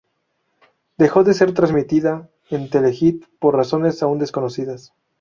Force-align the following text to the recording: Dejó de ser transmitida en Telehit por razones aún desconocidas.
Dejó 0.97 1.23
de 1.23 1.35
ser 1.35 1.53
transmitida 1.53 2.27
en 2.49 2.71
Telehit 2.71 3.27
por 3.37 3.55
razones 3.55 4.01
aún 4.01 4.17
desconocidas. 4.17 4.93